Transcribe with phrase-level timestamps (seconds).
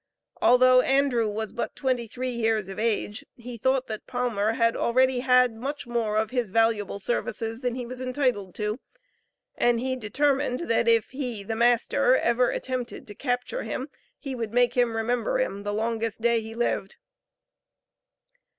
[0.41, 5.19] Although Andrew was but twenty three years of age, he thought that Palmer had already
[5.19, 8.79] had much more of his valuable services than he was entitled to,
[9.53, 14.53] and he determined, that if he (the master), ever attempted to capture him, he would
[14.53, 16.95] make him remember him the longest day he lived.